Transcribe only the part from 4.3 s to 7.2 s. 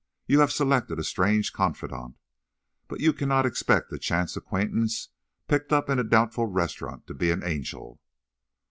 acquaintance, picked up in a doubtful restaurant, to